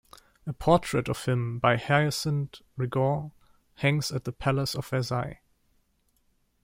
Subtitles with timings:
[0.47, 3.33] A portrait of him by Hyacinthe Rigaud
[3.75, 5.41] hangs at the Palace of Versailles.